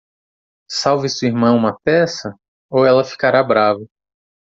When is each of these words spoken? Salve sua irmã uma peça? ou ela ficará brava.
Salve 0.67 1.07
sua 1.09 1.27
irmã 1.27 1.51
uma 1.53 1.77
peça? 1.79 2.35
ou 2.71 2.83
ela 2.83 3.03
ficará 3.03 3.43
brava. 3.43 3.85